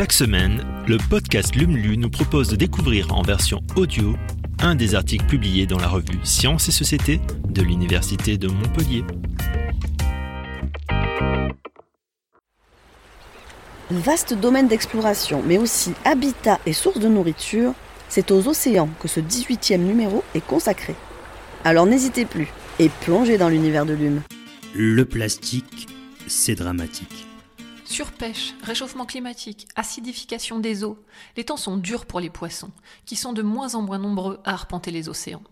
[0.00, 4.16] Chaque semaine, le podcast LUMLU nous propose de découvrir en version audio
[4.60, 9.04] un des articles publiés dans la revue Sciences et Société de l'Université de Montpellier.
[13.90, 17.74] Vaste domaine d'exploration, mais aussi habitat et source de nourriture,
[18.08, 20.94] c'est aux océans que ce 18e numéro est consacré.
[21.62, 22.48] Alors n'hésitez plus
[22.78, 24.22] et plongez dans l'univers de l'hume.
[24.74, 25.88] Le plastique,
[26.26, 27.26] c'est dramatique.
[27.90, 30.96] Surpêche, réchauffement climatique, acidification des eaux,
[31.36, 32.70] les temps sont durs pour les poissons,
[33.04, 35.42] qui sont de moins en moins nombreux à arpenter les océans.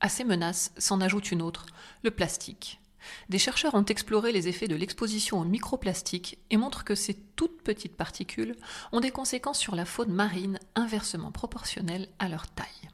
[0.00, 1.66] À ces menaces s'en ajoute une autre,
[2.02, 2.80] le plastique.
[3.28, 7.60] Des chercheurs ont exploré les effets de l'exposition aux microplastiques et montrent que ces toutes
[7.60, 8.56] petites particules
[8.92, 12.88] ont des conséquences sur la faune marine inversement proportionnelles à leur taille.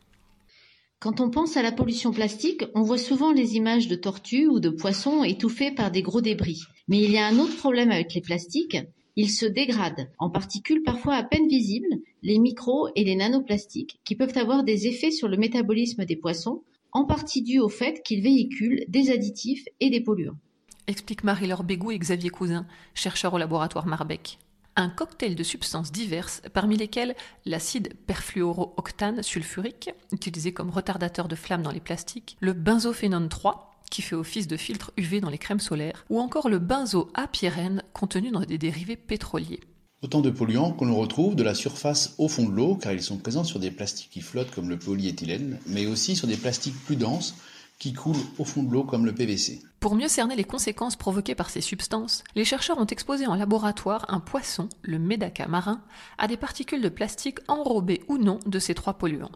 [0.98, 4.59] Quand on pense à la pollution plastique, on voit souvent les images de tortues ou
[4.59, 6.65] de poissons étouffés par des gros débris.
[6.89, 8.78] Mais il y a un autre problème avec les plastiques,
[9.19, 14.14] ils se dégradent en particules parfois à peine visibles, les micros et les nanoplastiques, qui
[14.14, 18.22] peuvent avoir des effets sur le métabolisme des poissons, en partie dû au fait qu'ils
[18.22, 20.38] véhiculent des additifs et des polluants.
[20.86, 24.38] Explique Marie-Laure Bégou et Xavier Cousin, chercheurs au laboratoire Marbec
[24.78, 31.62] un cocktail de substances diverses, parmi lesquelles l'acide perfluorooctane sulfurique, utilisé comme retardateur de flamme
[31.62, 33.67] dans les plastiques, le benzophénone 3,
[33.98, 38.30] qui fait office de filtre UV dans les crèmes solaires, ou encore le benzoapyrène contenu
[38.30, 39.58] dans des dérivés pétroliers.
[40.02, 43.16] Autant de polluants qu'on retrouve de la surface au fond de l'eau, car ils sont
[43.16, 46.94] présents sur des plastiques qui flottent comme le polyéthylène, mais aussi sur des plastiques plus
[46.94, 47.34] denses
[47.80, 49.62] qui coulent au fond de l'eau comme le PVC.
[49.80, 54.06] Pour mieux cerner les conséquences provoquées par ces substances, les chercheurs ont exposé en laboratoire
[54.10, 55.82] un poisson, le médaca marin,
[56.19, 59.32] à des particules de plastique enrobées ou non de ces trois polluants.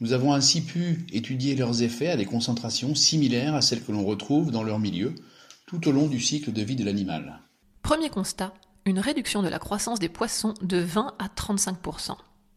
[0.00, 4.04] Nous avons ainsi pu étudier leurs effets à des concentrations similaires à celles que l'on
[4.04, 5.12] retrouve dans leur milieu
[5.66, 7.40] tout au long du cycle de vie de l'animal.
[7.82, 8.54] Premier constat,
[8.84, 12.12] une réduction de la croissance des poissons de 20 à 35%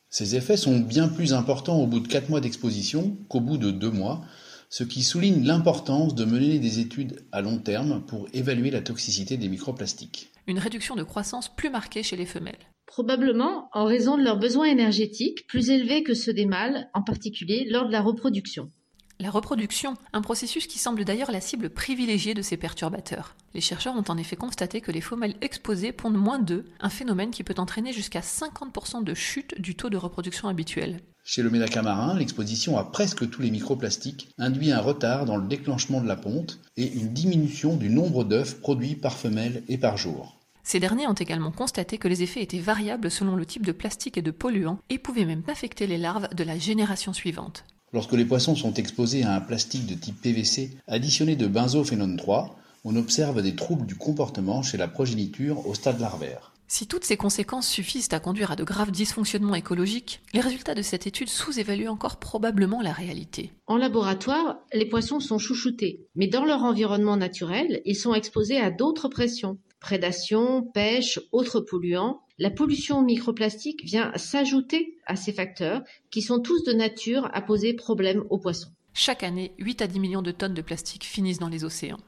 [0.09, 3.71] Ces effets sont bien plus importants au bout de 4 mois d'exposition qu'au bout de
[3.71, 4.21] 2 mois,
[4.69, 9.37] ce qui souligne l'importance de mener des études à long terme pour évaluer la toxicité
[9.37, 10.31] des microplastiques.
[10.45, 12.59] Une réduction de croissance plus marquée chez les femelles.
[12.91, 17.65] Probablement en raison de leurs besoins énergétiques plus élevés que ceux des mâles, en particulier
[17.69, 18.69] lors de la reproduction.
[19.17, 23.37] La reproduction, un processus qui semble d'ailleurs la cible privilégiée de ces perturbateurs.
[23.53, 27.31] Les chercheurs ont en effet constaté que les femelles exposées pondent moins d'œufs, un phénomène
[27.31, 30.99] qui peut entraîner jusqu'à 50% de chute du taux de reproduction habituel.
[31.23, 35.47] Chez le médaca marin, l'exposition à presque tous les microplastiques induit un retard dans le
[35.47, 39.95] déclenchement de la ponte et une diminution du nombre d'œufs produits par femelle et par
[39.95, 40.40] jour.
[40.63, 44.17] Ces derniers ont également constaté que les effets étaient variables selon le type de plastique
[44.17, 47.65] et de polluants et pouvaient même affecter les larves de la génération suivante.
[47.93, 52.55] Lorsque les poissons sont exposés à un plastique de type PVC additionné de benzophénone 3,
[52.83, 56.53] on observe des troubles du comportement chez la progéniture au stade larvaire.
[56.67, 60.81] Si toutes ces conséquences suffisent à conduire à de graves dysfonctionnements écologiques, les résultats de
[60.81, 63.51] cette étude sous-évaluent encore probablement la réalité.
[63.67, 68.71] En laboratoire, les poissons sont chouchoutés, mais dans leur environnement naturel, ils sont exposés à
[68.71, 69.57] d'autres pressions.
[69.81, 75.81] Prédation, pêche, autres polluants, la pollution microplastique vient s'ajouter à ces facteurs
[76.11, 78.69] qui sont tous de nature à poser problème aux poissons.
[78.93, 81.99] Chaque année, 8 à 10 millions de tonnes de plastique finissent dans les océans.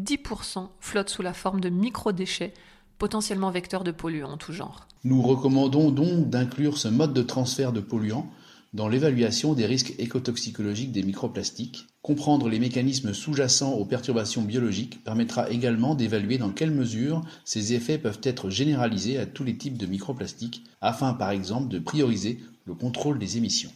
[0.00, 2.52] 10% flottent sous la forme de microdéchets,
[2.98, 4.88] potentiellement vecteurs de polluants en tout genre.
[5.04, 8.28] Nous recommandons donc d'inclure ce mode de transfert de polluants
[8.72, 15.50] dans l'évaluation des risques écotoxicologiques des microplastiques, comprendre les mécanismes sous-jacents aux perturbations biologiques permettra
[15.50, 19.86] également d'évaluer dans quelle mesure ces effets peuvent être généralisés à tous les types de
[19.86, 23.72] microplastiques, afin par exemple de prioriser le contrôle des émissions.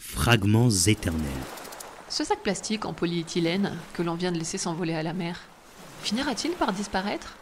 [0.00, 1.22] Fragments éternels.
[2.08, 5.42] Ce sac plastique en polyéthylène que l'on vient de laisser s'envoler à la mer,
[6.02, 7.36] finira-t-il par disparaître?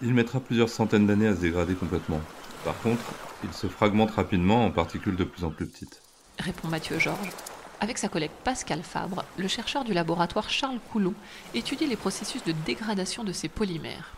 [0.00, 2.22] Il mettra plusieurs centaines d'années à se dégrader complètement.
[2.64, 3.04] Par contre,
[3.44, 6.00] il se fragmente rapidement en particules de plus en plus petites.
[6.38, 7.32] Répond Mathieu Georges.
[7.80, 11.14] Avec sa collègue Pascal Fabre, le chercheur du laboratoire Charles Coulon
[11.54, 14.10] étudie les processus de dégradation de ces polymères.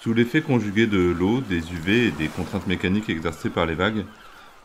[0.00, 4.04] Sous l'effet conjugué de l'eau, des UV et des contraintes mécaniques exercées par les vagues,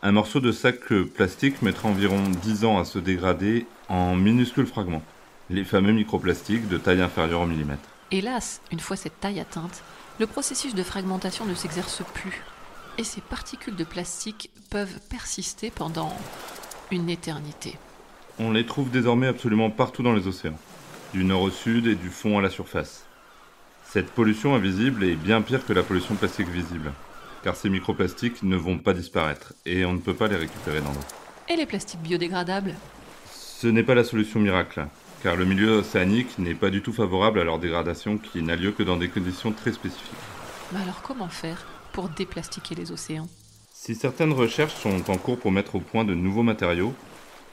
[0.02, 5.02] un morceau de sac plastique mettra environ 10 ans à se dégrader en minuscules fragments,
[5.50, 7.88] les fameux microplastiques de taille inférieure au millimètre.
[8.12, 9.82] Hélas, une fois cette taille atteinte,
[10.20, 12.44] le processus de fragmentation ne s'exerce plus
[12.98, 16.16] et ces particules de plastique peuvent persister pendant
[16.92, 17.76] une éternité.
[18.40, 20.58] On les trouve désormais absolument partout dans les océans,
[21.12, 23.04] du nord au sud et du fond à la surface.
[23.84, 26.92] Cette pollution invisible est bien pire que la pollution plastique visible,
[27.44, 30.90] car ces microplastiques ne vont pas disparaître et on ne peut pas les récupérer dans
[30.90, 31.04] l'eau.
[31.48, 32.74] Et les plastiques biodégradables?
[33.30, 34.84] Ce n'est pas la solution miracle,
[35.22, 38.72] car le milieu océanique n'est pas du tout favorable à leur dégradation qui n'a lieu
[38.72, 40.10] que dans des conditions très spécifiques.
[40.72, 43.28] Mais alors comment faire pour déplastiquer les océans?
[43.72, 46.94] Si certaines recherches sont en cours pour mettre au point de nouveaux matériaux,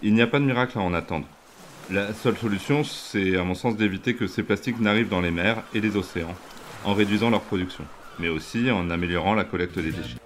[0.01, 1.25] il n'y a pas de miracle à en attendre.
[1.89, 5.63] La seule solution, c'est à mon sens d'éviter que ces plastiques n'arrivent dans les mers
[5.73, 6.35] et les océans,
[6.85, 7.83] en réduisant leur production,
[8.19, 10.17] mais aussi en améliorant la collecte des déchets.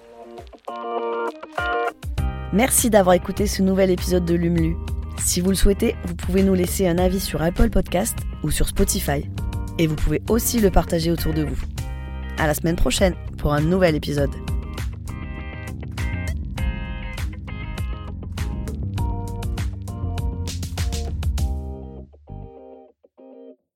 [2.54, 4.78] Merci d'avoir écouté ce nouvel épisode de Lumlu.
[5.18, 8.68] Si vous le souhaitez, vous pouvez nous laisser un avis sur Apple Podcast ou sur
[8.68, 9.30] Spotify.
[9.78, 11.58] Et vous pouvez aussi le partager autour de vous.
[12.38, 14.55] À la semaine prochaine pour un nouvel épisode.